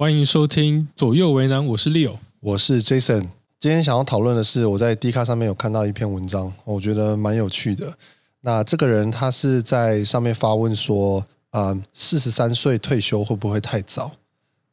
[0.00, 2.18] 欢迎收听左右为难，我是 Leo。
[2.38, 3.26] 我是 Jason。
[3.58, 7.92] 今天想要讨论的是，我在 D 卡上面有看到一篇文章，我觉得蛮有趣的。
[8.42, 11.18] 那这个人他是在上面发问说，
[11.50, 14.12] 啊、4四十三岁退休会不会太早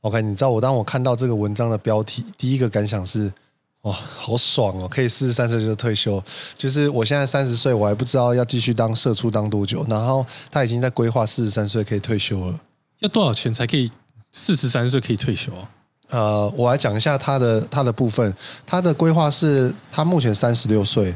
[0.01, 3.33] ？OK，你知道我当我看到这个文章的标题，第一个感想是，
[3.81, 6.23] 哇，好爽哦，可以四十三岁就退休。
[6.55, 12.59] 就是我现在三十岁，我还不知道要继续当社畜当多久，然后他已经在规划四十三岁可以退休了。
[12.99, 13.89] 要多少钱才可以
[14.37, 15.49] 四十三岁可以退休？
[16.09, 18.35] 呃，我来讲一下他的他的部分。
[18.67, 21.15] 他的规划是，他目前三十六岁，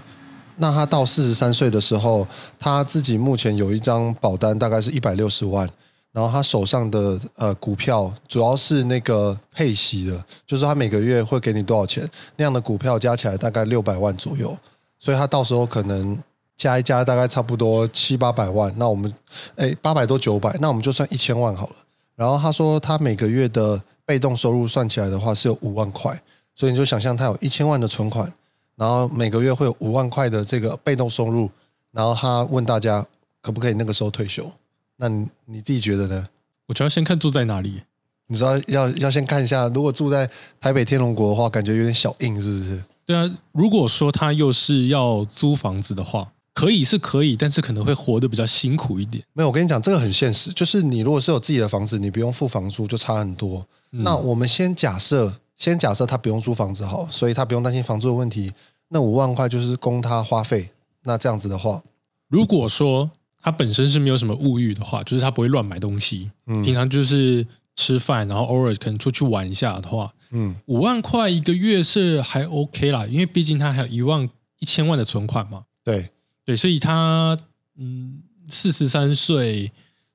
[0.55, 2.25] 那他到四十三岁的时候，
[2.57, 5.69] 他自己目前有一张保单，大概是一百六十万。
[6.13, 14.57] 然后他手上的呃股票主要是那个配息的，就是他每个月会给你多少钱，那样的股票加起来大概六百万左右，
[14.97, 16.17] 所以他到时候可能
[16.55, 18.73] 加一加大概差不多七八百万。
[18.77, 19.13] 那我们
[19.57, 21.75] 哎八百多九百，那我们就算一千万好了。
[22.19, 26.21] 然后他说他每个月的被动收入算起来的话是有五万块，
[26.53, 28.29] 所以你就想象他有一千万的存款，
[28.75, 31.49] 然后每个月会有五万块的这个被动收入，
[31.93, 33.05] 然后他问大家
[33.41, 34.51] 可不可以那个时候退休？
[34.97, 36.27] 那你你自己觉得呢？
[36.67, 37.81] 我觉得先看住在哪里。
[38.27, 42.83] 你知道要要先看一下，如果住在台北天龙国的话，感觉有点小硬，是不是？
[43.05, 49.23] 对啊，如果说他又是要租房子的话，可以是可以，但是可能会活得比较辛苦一点。
[49.31, 53.65] 没有，我跟你讲，这个很现实，就是你如果是有自己的房子，你不用付房租，就差很多。
[53.91, 58.51] 那我们先假设，先假设他不用租房子好，所以他不用担心房租的问题。
[58.89, 60.69] 那五万块就是供他花费。
[61.03, 61.81] 那这样子的话，
[62.27, 63.09] 如果说
[63.41, 67.47] 他本身是没有什么物欲的话，就是他不会乱买东西，嗯平常就是
[67.77, 75.63] 吃饭，然后偶尔可能出去玩一下的话，嗯，五万块一个月是还 OK 啦，因为毕竟他还有一万一千万的存款嘛。
[75.85, 76.09] 对，
[76.49, 77.37] 对，所以他
[77.77, 79.71] 嗯，四十三岁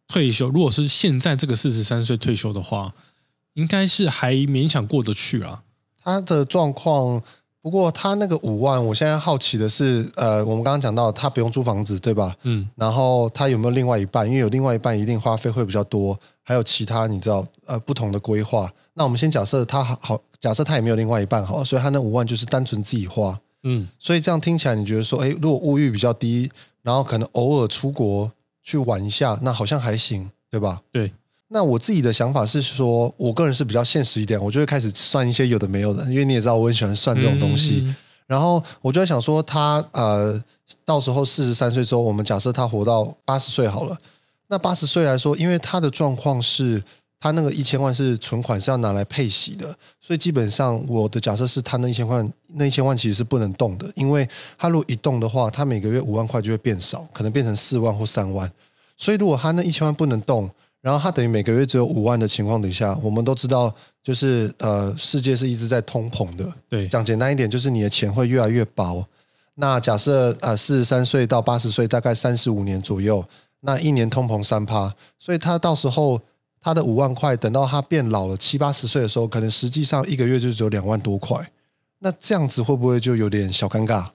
[0.09, 2.93] 退休，如果是现在这个四十三岁退休的话，
[3.53, 5.63] 应该是还勉强过得去啊。
[6.03, 7.23] 他的状况，
[7.63, 12.35] 不过他那个五万，我现在好奇的是，呃，我们刚刚讲到他不用租房子，对吧？
[12.43, 14.27] 嗯，然后他有没有另外一半？
[14.27, 18.69] 因为有另外一半，一定花费会比较多，还有其他你知道呃不同的规划。
[18.95, 23.39] 那我们先假设他好好，假设他也没有另外一半好，所以他那五万就是单纯自己花。
[23.65, 26.51] 嗯，所以这样听起来，你觉得说，哎，如果物欲比较低，
[26.83, 28.31] 然后可能偶尔出国
[28.63, 30.81] 去玩一下，那好像还行，对吧？
[30.93, 31.13] 对，
[31.49, 37.83] 那我自己的想法是说，我个人是比较现实一点，我就会开始算一些有的没有的，因为你也知道我很喜欢算这种东西。
[37.85, 40.43] 嗯然后我就在想说他，呃，
[40.83, 43.95] 到时候四十三岁之后，我们假设他活到八十岁好了。
[44.49, 46.83] 那八十岁来说，因为他的状况是，
[47.25, 58.53] 他那个一千万是存款是要拿来配息的，所以基本上我的假设是他那一千万，那一千万其实是不能动的，因为他如果一动的话，他每个月五万块就会变少，可能变成四万或三万。
[58.99, 60.51] 所以如果他那一千万不能动，
[60.83, 66.47] 然后他等于每个月只有五万的情况底下，我们都知道，就是呃，世界是一直在通膨的。
[66.69, 69.03] 对，讲简单一点，就是你的钱会越来越薄。
[69.55, 73.25] 那假设啊，四十三岁到八十岁，大概三十五年左右，
[73.61, 76.21] 那一年通膨三趴，所以他到时候
[76.65, 81.39] 他的五万块，等到他变老了七八十岁的时候，可能实际上一个月就只有两万多块。
[81.99, 84.07] 那这样子会不会就有点小尴尬？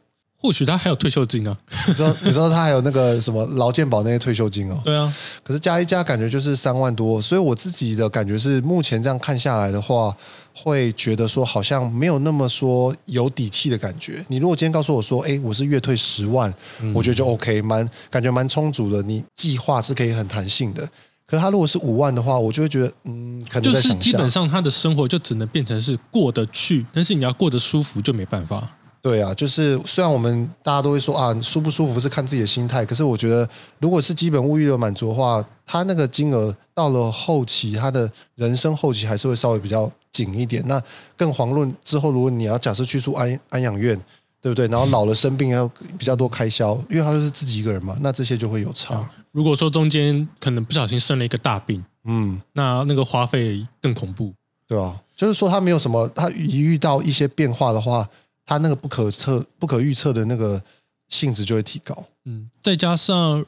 [0.42, 1.58] 或许他还有退休金啊。
[1.88, 4.82] 你说， 你说他还有那个什么劳健保那些退休金哦？
[4.84, 10.16] 对啊，可是加一加，感觉就是三万多，所以我自己的感觉是，目前这样看下来的话，
[10.54, 14.26] 会觉得说好像没有那么说有底气的感觉。
[14.30, 16.54] 你如果今天告诉我说，哎，我是月退十万，
[16.96, 20.88] 我觉得就 OK，蛮感觉蛮充足的，你计划是可以很弹性的。
[21.29, 28.67] 可是他如果是五万的话，我就会觉得，嗯，可能就是基本上他的生活就只能变成是过得去，但是你要过得舒服就没办法。
[29.01, 33.47] 对啊，就是虽然我们大家都会说啊，舒不舒服是看自己的心态，可是我觉得，
[33.79, 40.62] 如果是基本物欲的满足的话，他那个金额到了后期，他的人生后期还是会稍微比较紧一点。
[40.68, 40.81] 那
[41.16, 43.97] 更遑论之后，如果你要假设去住安安养院，
[44.41, 44.67] 对不对？
[44.67, 45.67] 然后老了生病要
[45.97, 49.03] 比较多开销，因为他就是自己一个人嘛，那这些就会有差。
[49.31, 54.33] 如果说中间可能不小心生了一个大病，嗯，那那个花费更恐怖。
[54.68, 58.07] 对啊，就是说他没有什么，他一遇到一些变化的话，
[58.45, 60.62] 他那个不可测、不可预测的那个
[61.07, 62.06] 性质就会提高。
[62.25, 63.45] 嗯，再加上，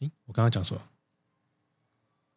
[0.00, 0.80] 诶，我刚刚讲什么？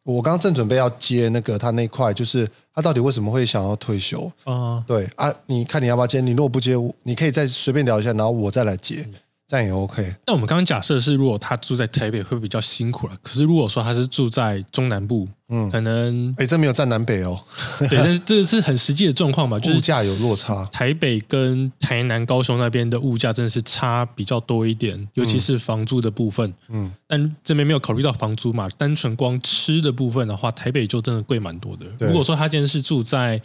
[0.04, 4.30] 我刚刚正准备要接那个他那块，就是他到底为什么会想要退休？
[4.44, 6.20] 啊、对啊，你看你要不要接？
[6.20, 9.06] 你如果不接，你可以再随便聊一下，然后我再来接。
[9.46, 10.14] 这样也 OK。
[10.26, 13.16] 那我们刚刚假设是，如果他住在台北会比较辛苦了。
[13.22, 17.38] 可是如果说他是住在中南部，嗯，可能哎，这没有占南北哦。
[17.90, 20.64] 对，但是这个是很实际的状况吧，就是物价有落差。
[20.72, 26.52] 台北跟台南、高雄那边的物价真的是差比较多一点，尤其是房租的部分。
[26.70, 31.84] 嗯，但这边没有考虑到房租嘛，单纯光吃的部分的话，台北就真的贵蛮多的。
[32.00, 33.40] 如果说他今天是住在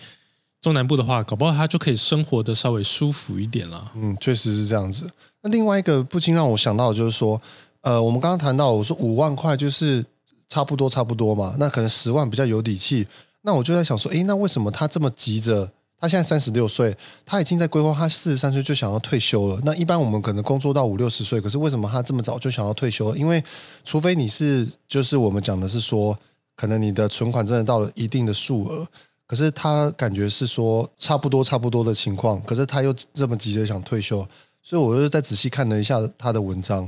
[0.62, 3.92] 中南部的话，搞不好他就可以生活的稍微舒服一点了。
[3.96, 5.10] 嗯，确实是这样子。
[5.42, 7.42] 那另外一个不禁让我想到的就是说，
[7.82, 10.06] 呃，我们刚刚谈到，我说五万块就是
[10.48, 13.08] 差不多差不多嘛，那可能十万比较有底气。
[13.42, 15.72] 那我就在想说，诶，那为什么他这么急着？
[16.02, 16.96] 他现在三十六岁，
[17.26, 19.60] 他已经在规划他四十三岁就想要退休了。
[19.66, 23.14] 那一般我们可能工作到五六十岁，可是为什么他这么早就想要退休？
[23.18, 23.44] 因为
[23.84, 26.18] 除非你是，就是我们讲的是说，
[26.56, 28.88] 可能你的存款真的到了一定的数额，
[29.28, 34.26] 可是他感觉是说差不多差不多的情况，可是他又这么急着想退休。
[34.70, 36.88] 所以，我又再仔细看了一下他的文章。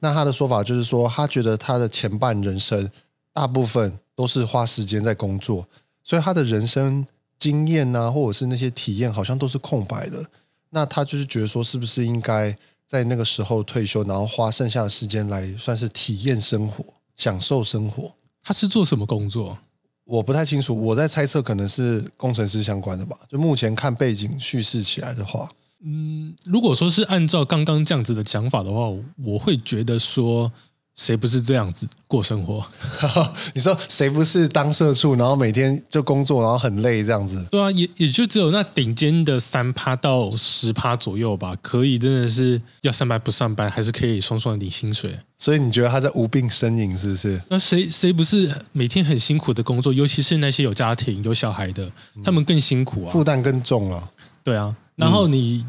[0.00, 2.90] 那他的说法就是说，他觉得他的前半人生
[3.34, 5.68] 大部分都是花时间在工作，
[6.02, 7.06] 所以他的人生
[7.38, 10.24] 经验啊，或者是那些体验，好像都是空白的。
[10.70, 16.82] 那他就是觉得说，是不是应该在那个时候退休，然后花剩下的时间来算是体验生活、
[17.14, 18.10] 享受生活？
[18.42, 19.58] 他是做什么工作？
[20.04, 20.74] 我不太清楚。
[20.74, 23.18] 我在猜测，可能是工程师相关的吧。
[23.28, 25.46] 就目前看背景叙事起来的话。
[25.84, 28.88] 嗯，如果说是按照刚刚这样子的讲法的话，
[29.24, 30.50] 我会觉得说，
[30.96, 32.66] 谁不是这样子过生活？
[33.54, 37.46] 你说谁不是当社畜，然后每天就工作，然后很累这样子？
[37.52, 45.16] 对啊，也也就只有那顶尖的三趴到十趴左右吧，可以真的是要上班不上班，还是可以双双领薪水。
[45.38, 47.40] 所以你觉得他在无病呻吟是不是？
[47.48, 49.92] 那谁谁不是每天很辛苦的工作？
[49.92, 51.88] 尤其是那些有家庭有小孩的，
[52.24, 54.10] 他们更辛苦啊，负担更重了。
[54.42, 54.74] 对啊。
[54.98, 55.64] 然后你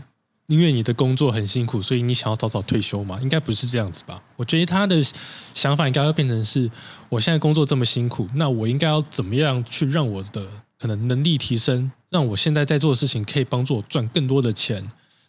[0.47, 3.19] 因为你的工作很辛苦，所以你想要早早退休嘛？
[3.21, 4.19] 应该不是这样子吧？
[4.35, 4.99] 我觉得他的
[5.53, 6.69] 想法应该要变成是：
[7.07, 10.47] 我现在工作这么辛苦，那我应该要怎么样去让我的
[10.79, 14.83] 可能能力提升，让我现在在做的事情可以帮助我赚更多的钱，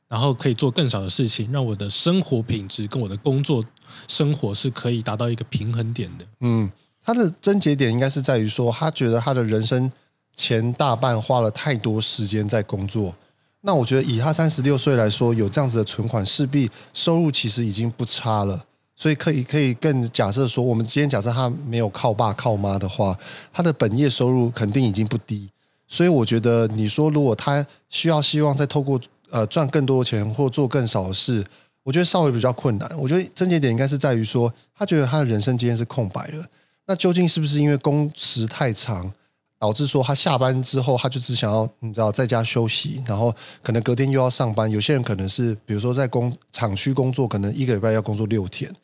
[0.08, 3.62] 然后可以做更少的事情，让我的生活品质跟我的工作
[4.08, 6.24] 生活是可以达到一个平衡点的。
[6.40, 6.70] 嗯，
[7.04, 9.92] 他的症结点应该是在于说，他觉得他的人生
[10.34, 13.14] 前大半花了太多时间在工作。
[13.62, 18.64] 那我觉得以他三十六岁来说，有这样子的存款，势必收入其实已经不差了。
[18.96, 23.18] 所以可以可以更假设说，我们今天假设他没有靠爸靠妈的话，
[23.52, 25.48] 他的本业收入肯定已经不低。
[25.88, 31.44] 所以我觉得你说如果他需要希望再透过呃赚更多的钱或做更少的事，
[31.82, 32.90] 我觉得稍微比较困难。
[32.98, 36.44] 我觉得症结点应该是在于说，他觉得他的人生今天是空白了。
[36.86, 39.12] 那究竟是不是因为工时太长？
[39.60, 44.68] 导致说他下班之后，他就只想要你知道在家休息，然后可能隔天又要上班。
[44.70, 48.74] 有些人可能是比如说在工厂区工作，可能一个礼拜要工作六天。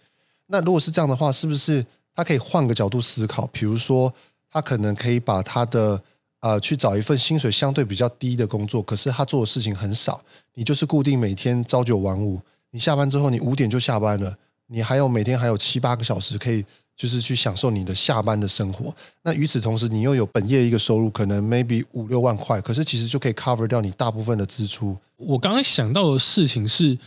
[0.49, 1.85] 那如果是这样的话，是不是
[2.15, 3.47] 他可以换个角度思考？
[3.47, 4.13] 比如说，
[4.51, 5.99] 他可能可以把他的
[6.41, 10.21] 呃去找一份薪水相对比较低的工作，可是他做的事情很少。
[10.53, 12.39] 你就是固定每天朝九晚五，
[12.71, 14.37] 你下班之后你五点就下班了，
[14.67, 16.67] 你还有每天还有七八个小时可以。
[16.97, 18.95] 就是去享受你的下班的生活。
[19.23, 24.97] 那与此同时，你又有本业一个收入，可能 maybe 五六万块，可是其实就可以 cover 掉你大部分的支出。
[25.17, 26.99] 我刚刚想到的事情是，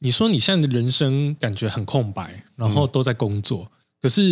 [0.00, 3.70] 你说你现在的人生感觉很空白，然后都在工作。
[4.00, 4.22] 可是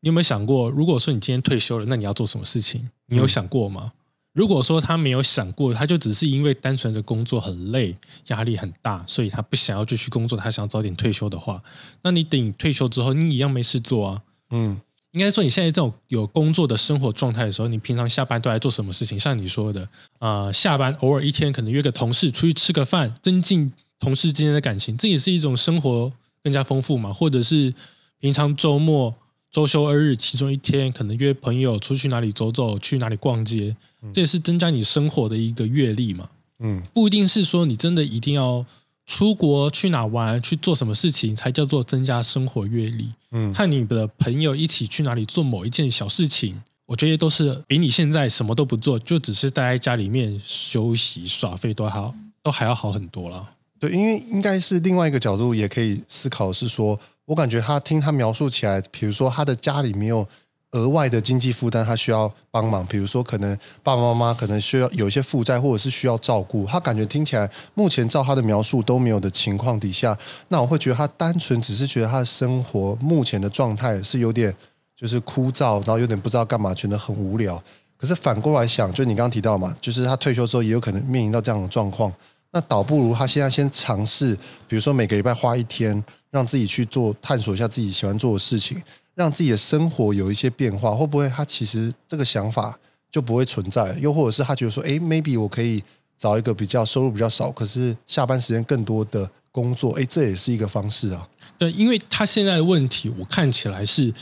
[0.00, 2.90] 你有没有想过，如果说你今天退休了，那你要做什么事情？
[3.06, 3.92] 你有想过吗？
[4.32, 7.96] 如果说他没有想过，他就只是因为单纯的工作很累、
[8.26, 11.62] 压力很大，所以他不想要继续工作，他想要早点退休的话，
[12.02, 14.22] 那你等退休之后，你一样没事做啊。
[14.56, 14.80] 嗯，
[15.10, 19.18] 应该说你现在这种有工作的生活状态的时候，你平常下班都在做什么事情？
[19.18, 19.88] 像你说的，
[20.20, 27.12] 啊，下班偶尔一天可能约个同事出去吃个饭，增进同事之间的感情，这也是一种生活更加丰富嘛。
[27.12, 27.74] 或者是
[28.20, 29.12] 平常周末、
[29.50, 33.76] 周休二日其中一天，可能约朋友出去哪里走走，去哪里逛街，
[34.12, 36.30] 这也是增加你生活的一个阅历嘛。
[36.60, 38.64] 嗯，不一定是说你真的一定要。
[39.06, 43.12] 出国去哪玩，去做什么事情才叫做增加生活阅历？
[43.32, 53.50] 嗯，和你的朋友一起去哪里做某一件小事情，我觉得都是比你现在什么都不做，就只是待在家里面休息耍废都好，都还要好很多了。
[53.78, 60.26] 对，因为应该是另外一个角度也可以思考，是说我感觉他听他描述起来，比如说他的家里没有。
[60.74, 66.66] 额外的经济负担，他需要帮忙，比如说可能爸爸妈妈可能需要有一些负债，或者是需要照顾。
[66.66, 74.54] 他感觉听起来，目前照他的描述都没有的情况底下，那我会觉得他单纯只是觉得他的生活目前的状态是有点
[74.96, 77.62] 就是枯燥，然后有点不知道干嘛，觉得很无聊。
[77.96, 82.12] 可是反过来想，就你刚刚提到嘛，就是他退休之后也有可能面临到这样的状况，
[82.50, 84.34] 那倒不如他现在先尝试，
[84.66, 86.04] 比如说每个礼拜花一天。
[86.34, 88.76] 让自己去做探索一下自己喜欢做的事情，
[89.14, 92.78] 让自己的生活有一些变化，会不会他其实这个想法
[93.10, 93.96] 就不会存在？
[94.00, 95.82] 又或者是他觉得说，哎，maybe 我可以
[96.16, 101.28] 找一个比较收入比较少，可是下班时间更多的工作，哎，这也是一个方式啊。
[101.56, 104.12] 对，因为他现在的问题，我看起来是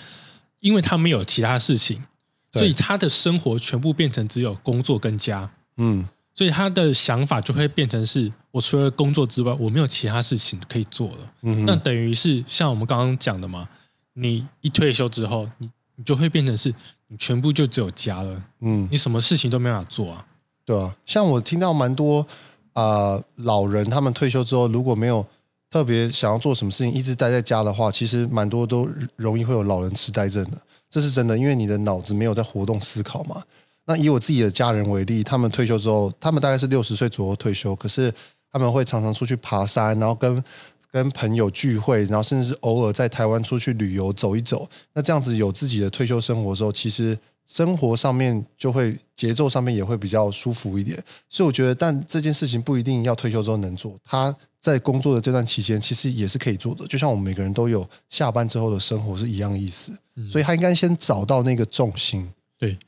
[0.61, 2.05] 因为他没有其他事情，
[2.53, 5.51] 所以他的生活全部变成只有工作跟家。
[5.77, 6.07] 嗯。
[6.35, 11.33] 所以他的想法就会变成是：我除了工作之外，我没有其他事情可以做了。
[11.43, 13.69] 嗯，那等于是像我们刚刚讲的嘛，
[14.14, 16.75] 你一退休之后，你你就会变成是
[17.09, 18.42] 你全部就只有家了。
[18.61, 20.26] 嗯，你什么事情都没法做啊。
[20.64, 22.26] 对啊，像我听到蛮多
[22.73, 25.25] 啊老人，他们退休之后如果没有
[25.71, 30.59] 特别想要做什么事情，一直待在家的话，其实蛮多都容易会有老人痴呆症的。
[30.88, 33.42] 这是真的，因为你的脑子没有在活动思考嘛。
[33.87, 38.12] 那以我自己的家人为例，他们退休之后，他们大概是六十岁左右退休，可是
[38.52, 40.45] 他们会常常出去爬山，然后跟
[40.93, 44.69] 跟朋友聚会，然后甚至是偶尔在台湾出去旅游走一走。
[44.93, 51.03] 那这样子有自己的退休生活的时候，其实生活上面就会节奏上面也会比较舒服一点。
[51.31, 56.87] 所以我觉得，但这件事情不一定要退休之后能做，他在工作的这段期间其实也是可以做的。
[56.87, 59.93] 就像我们每个人都有下班之后的生活是一样的意思。
[60.29, 62.31] 所以他应该先找到那个重心。
[62.59, 62.79] 对。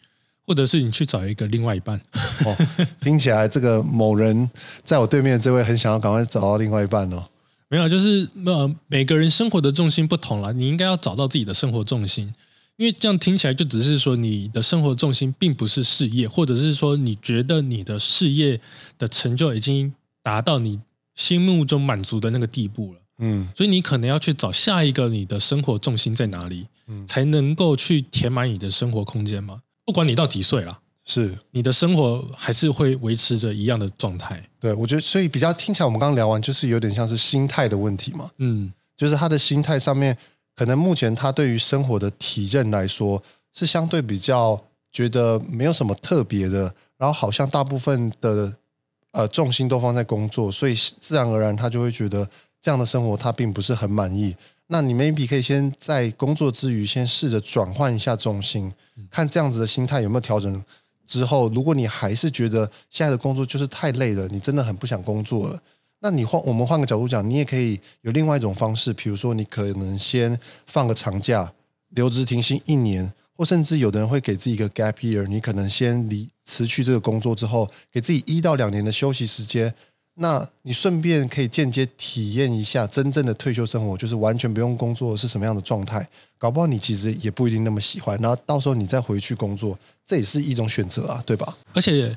[0.47, 1.99] 或者是你去找一个另外一半，
[2.45, 2.55] 哦
[3.01, 4.51] 听起来这个某人
[4.83, 7.25] 在我对面这位很想要赶快找到另外一半哦。
[7.75, 12.33] 没有，就是呃，每个人生活的重心不同了，你应该要找到自己的生活重心，
[12.77, 18.61] 因为这样听起来就只是说你的生活重心并不是事业，或者是说你觉得你的事业
[18.97, 20.79] 的成就已经达到你
[21.17, 23.01] 心目中满足的那个地步了。
[23.19, 29.63] 嗯，所以你可能要去找下一个你的生活重心在哪里，嗯，才能够去填满你的生活空间嘛。
[29.85, 34.43] 不管你到几岁了，是你的生活还是会维持着一样的状态。
[34.59, 38.31] 对，我觉得所以比较听起来，我们刚刚聊完就是有点像是心态的问题嘛。
[38.39, 40.17] 嗯，就是他的心态上面，
[40.57, 44.59] 可能目前他对于生活的体认来说是相对比较
[44.91, 48.55] 觉得没有什么特别的，然后好像大部分的
[49.11, 52.27] 呃重心都放在工作，所以自然而然他就会觉得
[52.63, 54.35] 这样的生活他并不是很满意。
[54.69, 58.73] 那你 maybe 可以先在工作之余，先试着转换一下重心，
[59.11, 60.65] 看这样子的心态有没有调整。
[61.07, 65.61] 之后，如果你还是觉得现在的工作就是太累了，你真的很不想工作了，
[66.01, 71.53] 那你换我们换个角度讲，你也可以有另外一种方式，比如说你可能先放个长假，
[71.91, 79.75] 留职停薪一年，或甚至有的人会给自己一个 gap year，你可能先离辞去这个工作之后，给自己一到两年的休息时间。
[80.17, 86.09] 那你顺便可以间接体验一下真正的退休生活，就是完全不用工作是什么样的状态。
[86.39, 91.57] 搞不好你其实也不一定那么喜欢，然后到时候你再回去工作，这也是一种选择啊，对吧？
[91.73, 92.17] 而且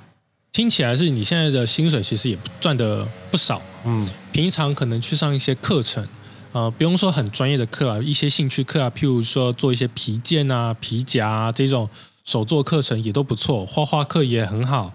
[0.52, 6.08] 听起来是你现在的薪水其实也赚的不少，嗯，平常可能去上一些课程，
[6.52, 11.90] 呃，不用说很专业的课啊，一些兴趣课啊，譬如说做一些皮件啊、皮夹啊这种
[12.24, 14.94] 手作课程也都不错，画画课也很好。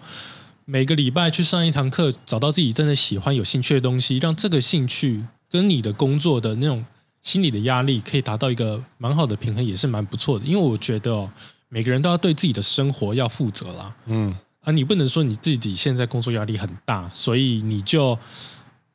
[0.72, 6.82] 每个礼拜去上一堂课，找到自己真的喜欢、有兴趣的东西，让这个兴趣跟你的工作的那种
[7.20, 10.46] 心理的压力可以达到一个蛮好的平衡，也是蛮不错的。
[10.46, 11.30] 因为我觉得哦，
[11.68, 13.94] 每个人都要对自己的生活要负责啦。
[14.06, 18.18] 嗯，啊，你不能说你自己现在工作压力很大，所以你就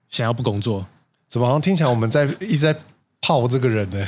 [0.10, 0.88] 想要不工作？
[1.28, 2.76] 怎么好像听起来我们在一直在
[3.22, 4.04] 泡这个人呢？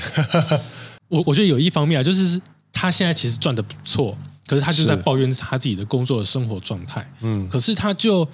[1.07, 2.41] 我我觉得有一方面啊，就是
[2.73, 4.17] 他现在其实赚的不错。
[4.49, 8.27] 可是他就在抱怨他自己的工作的生活状态，嗯，可是他就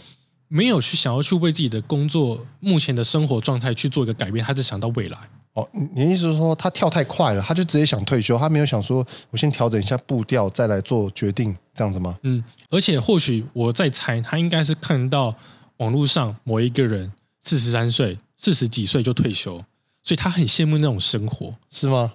[0.47, 5.17] 没有去想要去为自己的工作目前的生活状态去做一个改变，他只想到未来。
[5.55, 12.17] 哦，你意思是说他跳太快了，他就直接想退休，他没有想说我先调整一下步调再来做决定，这样子吗？
[12.23, 15.35] 嗯，而且或许我在猜，他应该是看到
[15.77, 19.57] 网络上某一个人四十三岁、四十几岁就退休，
[20.01, 22.13] 所以他很羡慕那种生活，是吗？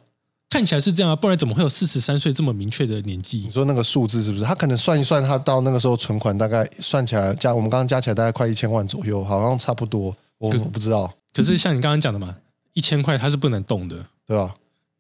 [0.51, 3.39] 看起来是这样啊，不然怎么会有四十三岁这么明确的年纪？
[3.39, 4.43] 你说那个数字是不是？
[4.43, 10.15] 他可能算一算，他到那个时候存款大概算起来加我们刚刚加起来大概快一千万左右，好像差不多。
[10.39, 11.11] 我我不知道。
[11.33, 12.37] 可是像你刚刚讲的嘛，
[12.73, 14.57] 一千块它是不能动的，对吧？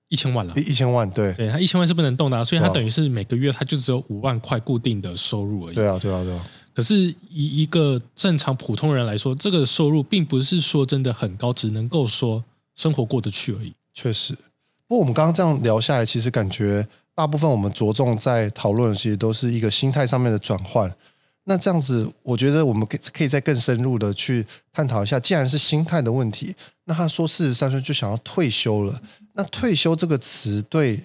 [0.09, 5.75] 一千万了，一一千万，对，对，他一千万是不能动的，所以他等于是每个月他就只有五万块固定的收入而已。
[5.75, 6.47] 对啊，对啊，对啊。
[6.73, 6.95] 可是
[7.29, 12.45] 以一个正常普通人来说，这个收入并不是说真的很高，只能够说
[12.77, 13.73] 生活过得去而已。
[13.95, 14.37] 确实。
[14.91, 20.93] 不过我们刚刚这样聊下来，其实感觉大部分我们着重在讨论的，其实都是一个心态上面的转换。
[21.45, 25.21] 那这样子，我觉得我们可以可以再更深入的去探讨一下。
[25.21, 26.53] 既然是心态的问题，
[26.87, 29.01] 那他说四十三岁就想要退休了，
[29.35, 31.01] 那退休这个词对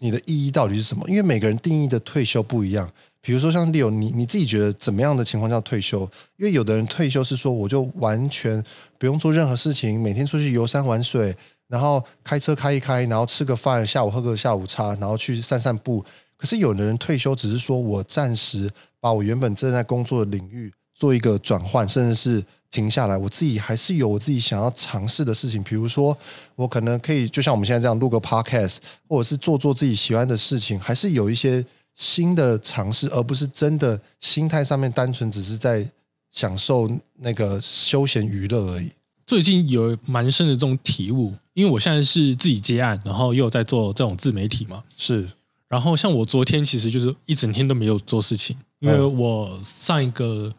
[0.00, 1.08] 你的意义到底是什么？
[1.08, 2.90] 因为每个人定义的退休不一样。
[3.20, 6.00] 比如说像 Leo，你你自己觉得怎么样的情况叫退休？
[6.38, 8.60] 因为有的人退休是说，我就完全
[8.98, 11.36] 不用做任何事情，每天出去游山玩水。
[11.68, 16.04] 然后开车开一开，然后吃个饭，下午喝个下午茶，然后去散散步。
[16.36, 18.68] 可是有的人退休只是说我暂时
[19.00, 26.16] 把我原本正在工作的领域做一个转换，甚至是停下来，我自己还是有我自己想要尝试的事情，比如说
[26.56, 28.78] 我可能可以就像我们现在这样录个 podcast，
[29.08, 31.64] 或者是做做自己喜欢的事情，还是有一些
[31.94, 35.88] 新的尝试，而不是真的心态上面单纯只是在
[36.30, 38.90] 享受那个休闲娱乐而已。
[39.26, 44.82] 最近有蛮深的这种体悟，因为我现在是自己接案，然后又有在做这种自媒体嘛。
[44.96, 45.28] 是，
[45.68, 50.52] 然后像我昨天其实就是一整天都没有做事情，因为我上一个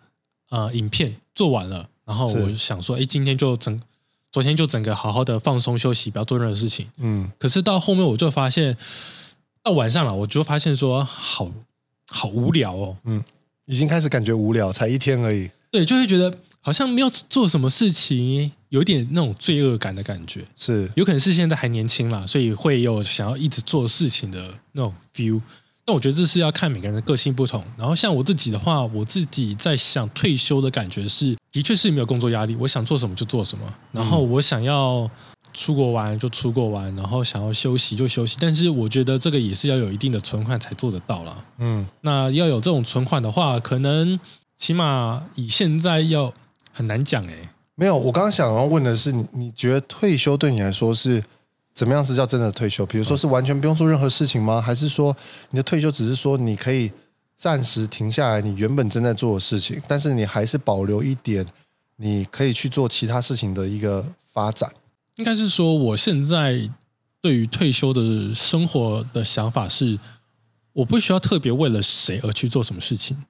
[0.49, 3.81] 呃影片做完了，然后我想说，哎，今天就整，
[4.31, 6.87] 昨天就整个好好的放松休息，不要做任何事情。
[6.97, 7.31] 嗯。
[7.37, 8.77] 可是到后面我就发现，
[9.63, 11.51] 到晚上了，我就发现说，好
[12.07, 12.97] 好无聊哦。
[13.05, 13.23] 嗯，
[13.65, 15.49] 已经开始感觉无聊，才一天而已。
[15.71, 16.37] 对，就会觉得。
[16.65, 20.43] 好像没有做什么事情，有点那种罪恶感的感觉。
[20.57, 25.39] 是，有可能是现在还年轻啦，所以会有想要一直做事情的那种 feel。
[25.85, 27.63] 那我觉得这是要看每个人的个性不同。
[27.77, 33.71] 然后像我自己的话，我自己在想退休的感觉是，的确是没有工作压力，我想做什么就做什么。
[33.91, 35.07] 然后我想要
[35.53, 38.37] 出国玩就出国玩，然后想要休息就休息。
[38.39, 41.45] 但是我觉得这个也是要有一定的存款才做得到了。
[41.59, 44.19] 嗯，那要有这种存款的话，可能
[44.57, 46.33] 起码以现在要。
[46.75, 51.23] 很难讲哎，没有，我刚刚想要问的是，你你觉得退休对你来说是
[51.73, 52.85] 怎么样是叫真的退休？
[52.85, 54.61] 比如说是完全不用做任何事情吗？
[54.61, 55.15] 还是说
[55.49, 56.91] 你的退休只是说你可以
[57.35, 61.45] 暂时停下来你原本正在做的事情，但是你还是保留一点
[61.95, 64.69] 你可以去做其他事情的一个发展？
[65.15, 66.69] 应该是说，我现在
[67.19, 69.97] 对于退休的生活的想法是，
[70.73, 73.23] 我不需要特别为了谁而去做什么事情，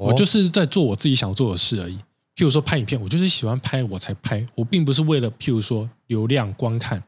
[0.00, 1.98] 我就是在做我自己想做的事而已。
[2.36, 7.02] 譬如说拍影片，我就是喜欢拍我才拍，我并不是为了譬如说流量观看，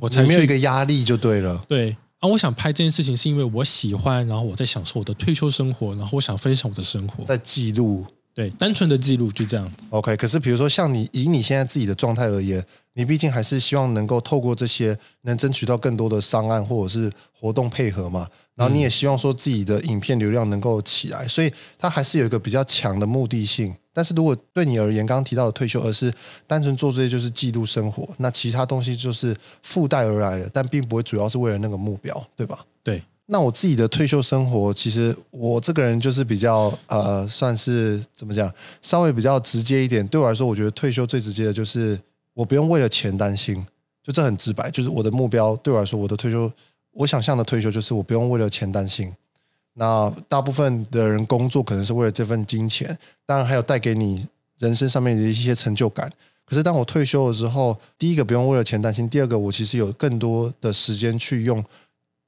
[0.00, 1.64] 我才没有一个压力就对了。
[1.68, 8.04] 对啊，我想拍这件事情是因为我喜欢，然后我在享受我的退休生活，然后我想分享我的生活，在记录，
[8.34, 9.86] 对，单纯的记录就这样子。
[9.90, 12.64] OK，可是比如说像你以你现在自己的状态而言，
[12.96, 23.74] 你毕竟还是希望能够透过这些能争取到更多的商案或者是活动配合嘛，然后你也希望说自己的影片流量能够起来，所以它还是有一个比较强的目的性。
[23.92, 26.12] 但是如果对你而言，刚刚提到的退休，而是
[26.46, 32.60] 单纯做这些就是记录生活，那其他东西就是附带而来的，但并不会主要是为了那个目标，对吧？
[32.82, 33.02] 对。
[33.28, 38.48] 那我自己的退休生活，其实我这个人就是比较呃，算是怎么讲，
[38.80, 40.06] 稍微比较直接一点。
[40.06, 41.98] 对我来说，我觉得退休最直接的就是
[42.36, 43.66] 我不用为了钱担心，
[44.02, 46.52] 就这很直白，就是我的目标对我来说，我的退休，
[46.92, 49.10] 我想象的退休就是我不用为了钱担心。
[49.72, 56.12] 那大部分的人工作可能是为了这份金钱，当然还有带给你人生上面的一些成就感。
[56.44, 61.64] 可是当我退休了之后，第一个不用为了钱担心，第二个我其实有更多的时间去用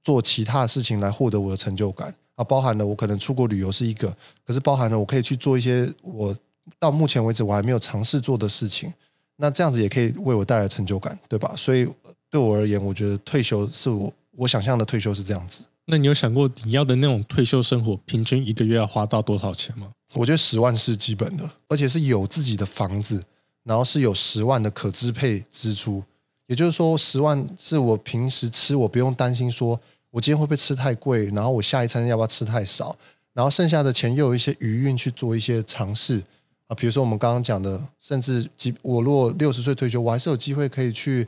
[0.02, 4.08] 做其他事情来获得我的成就感啊，包含了我可能出国旅游是一个，
[4.46, 6.34] 可是包含了我可以去做一些我
[6.78, 8.92] 到目前为止我还没有尝试做的事情，
[9.40, 11.54] 那这样子也可以为我带来成就感，对吧？
[11.56, 11.88] 所以
[12.28, 15.62] 对我而言，我觉得退休是我我想象的退休是这样子。
[15.86, 19.90] 那你有想过你要的那种退休生活，平均一个月要花到多少钱吗？
[20.14, 23.24] 我觉得十万是基本的，而且是有自己的房子，
[23.62, 26.02] 然后是有十万的可支配支出。
[26.46, 32.96] 也就是说，十万是我平时吃，我不用担心说我今天会不会吃太贵，然后我下一餐要不要吃太少，
[33.34, 36.22] 然后剩下的钱又有一些余韵去做一些尝试
[36.68, 36.74] 啊。
[36.74, 41.26] 比如说我们刚刚讲的，甚至几我如果六十岁退休，我还是有机会可以去。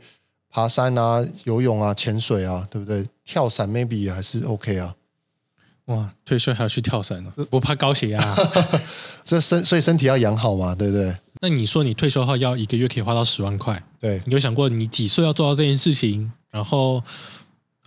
[0.52, 3.06] 爬山啊，游泳啊，潜水啊，对不对？
[3.24, 4.96] 跳伞 maybe 也还是 OK 啊。
[5.84, 7.32] 哇，退休还要去跳伞呢？
[7.48, 8.36] 不怕高血压？
[9.22, 11.16] 这身所以身体要养好嘛，对不对？
[11.40, 14.20] 那你说你退休后要一个月可以花到十万块，对？
[14.26, 16.32] 你有想过你几岁要做到这件事情？
[16.50, 17.00] 然后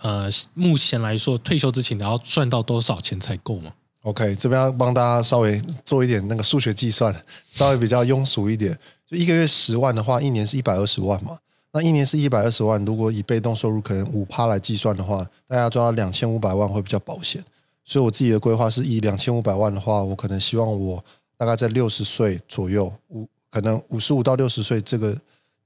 [0.02, 7.14] 呃，目前来说退休之前你要赚到多少钱才够吗？OK，这边要帮大家稍微做一点那个数学计算，
[7.52, 8.78] 稍微比较庸俗一点。
[9.10, 11.38] 就一个月十万的话，一年是一百二十万嘛。
[11.72, 17.44] 那一年是一百二十万，如果以被动收入可能五趴来计算的话，大家抓两千五百万会比较保险。
[17.84, 21.04] 所以我自己的规划是以两千五百万的话，我可能希望我
[21.36, 25.18] 大概在六十岁左右，五可能五十五到六十岁这个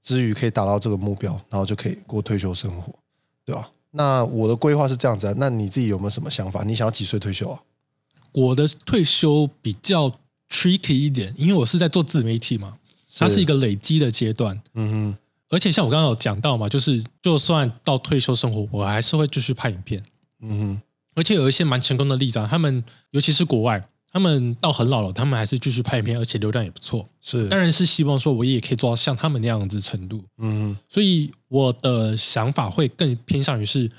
[0.01, 2.93] 之余可以达到这个目标，然后就可以过退休生活，
[3.45, 3.69] 对吧？
[3.91, 5.33] 那我的规划是这样子啊。
[5.37, 6.63] 那你自己有没有什么想法？
[6.63, 7.59] 你想要几岁退休啊？
[8.37, 12.77] 我的退休比较 tricky 一点，因为我是在做自媒体嘛，
[13.15, 14.61] 它是一个累积的阶段。
[14.75, 15.17] 嗯哼。
[15.49, 20.03] 而且像我刚刚有讲到嘛，就是就算到退休生活，我还是会继续拍影片。
[20.41, 20.81] 嗯哼。
[21.15, 23.79] 而且有一些蛮成功的例子，啊他们尤其是国外，
[24.11, 27.07] 他他们到很老了，他们还是继续拍影片，而且流量也不错。
[27.21, 30.23] 是，当然是希望说，我也可以做到像他们那样子程度。
[30.39, 33.91] 嗯所以我的想法会更偏向于是，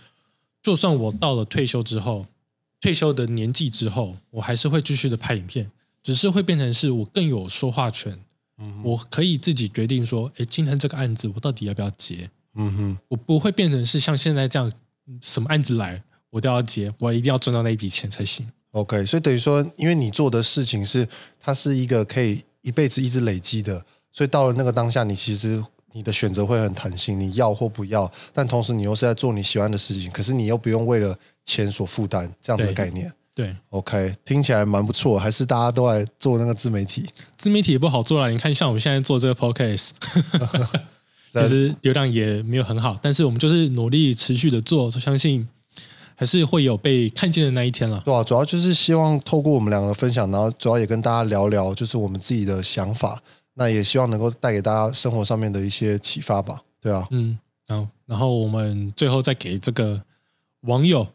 [0.61, 2.27] 就算我到了退休之后，
[2.81, 5.71] 退休的年纪之后，我还是会继续的拍影片，
[6.03, 8.19] 只是会变成是我更有说话权，
[8.59, 12.31] 嗯我可以自己决定说，诶，今天这个案子我到底要不要接？
[12.55, 14.73] 嗯哼，我不会变成是像现在这样，
[15.21, 18.47] 什么案子来我都要接，我一定要赚到那一笔钱才行。
[18.73, 21.09] OK，所以等于说，因为你做的事情是
[21.41, 25.63] 它是一个可以一辈子一直累积的，所以到了那个当下，你其实
[25.93, 33.11] 你的选择会很弹性，你要或不要，但同时你又是在做你喜欢的事情，可是你又不用为了钱所负担这样子的概念。
[33.35, 38.31] 对，OK，听起来蛮不错，还是大家都来做那个自媒体，自媒体也不好做了。
[38.31, 39.91] 你看，像我们现在做这个 podcast，
[41.33, 45.49] 其实流量也没有很好，但是我们就是努力持续的做，相信
[46.17, 48.03] 还是会有被看见的那一天了。
[48.05, 53.23] 对啊，主要就是希望透过我们两个的分享，然后主要也跟大家聊聊，就是我们自己的想法，
[53.55, 56.61] 那也希望能够带给大家生活上面的一些启发吧。
[56.81, 60.03] 对啊，嗯，然后然后我们最后再给这个
[60.63, 61.07] 网友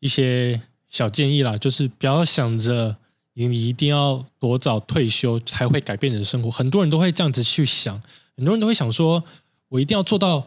[0.00, 2.96] 一些小建议啦，就是不要想着
[3.34, 7.98] 你一定要多早退休才会改变你的生活，很多人都会这样子去想，
[8.36, 9.22] 很多人都会想说，
[9.68, 10.46] 我一定要做到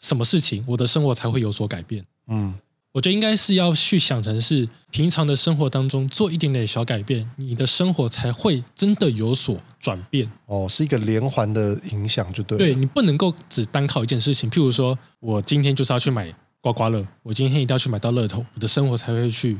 [0.00, 2.04] 什么事情，我的生活才会有所改变。
[2.26, 2.54] 嗯，
[2.92, 10.30] 我觉得应该是要去想成是平常的生活当中做一点点小改变，你的生活才会真的有所转变。
[10.46, 12.64] 哦，是一个连环的影响，就对了。
[12.64, 19.58] 对你不能够只单靠一件事情，譬如说我今天就是要去买刮刮乐，我今天一定要去买到乐透，我的生活才会去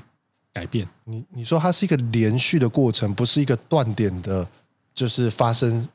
[0.52, 0.86] 改变。
[1.04, 4.46] 你你说它是一个连续的过程，不是一个断点的，
[4.94, 5.88] 就是发生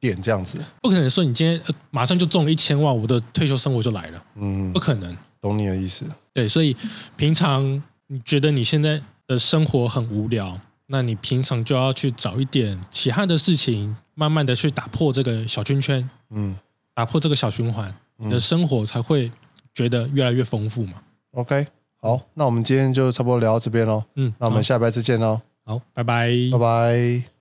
[0.00, 0.58] 点这样子。
[0.80, 5.16] 不可能说你今天、呃、马上就中了一千万，我的退休生活就来了，嗯不，可能。
[5.40, 6.04] 懂你的意思。
[6.32, 6.74] 对，所以
[7.16, 16.56] 平常你觉得你现在的生活很无聊，那你平常就要去找一点其他的事情，慢慢的去打破这个小圈圈，嗯
[16.94, 19.30] 打破这个小循环，你的生活才会
[19.76, 20.94] 觉得越来越丰富嘛。
[21.32, 21.66] ，OK，
[22.00, 24.02] 好，那我们今天就差不多聊到这边喽。
[24.14, 27.26] 嗯，那我们下一拜再见喽，好，好拜拜，拜拜。